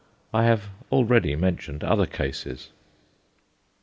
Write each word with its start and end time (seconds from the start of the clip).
I 0.33 0.45
have 0.45 0.69
already 0.91 1.35
mentioned 1.35 1.83
other 1.83 2.07
cases. 2.07 2.69